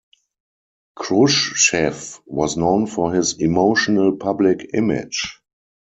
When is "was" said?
2.25-2.57